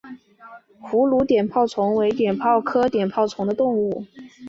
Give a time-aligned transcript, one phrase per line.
[0.83, 4.07] 葫芦碘泡虫为碘泡科碘泡虫属的动物。